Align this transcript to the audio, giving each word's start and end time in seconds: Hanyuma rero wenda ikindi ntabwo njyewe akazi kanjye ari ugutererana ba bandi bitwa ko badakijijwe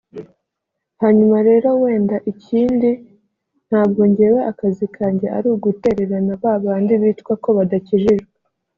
Hanyuma 1.01 1.37
rero 1.49 1.69
wenda 1.83 2.15
ikindi 2.31 2.89
ntabwo 3.67 4.01
njyewe 4.09 4.39
akazi 4.51 4.85
kanjye 4.95 5.27
ari 5.37 5.47
ugutererana 5.55 6.33
ba 6.41 6.53
bandi 6.63 6.93
bitwa 7.01 7.33
ko 7.43 7.49
badakijijwe 7.59 8.27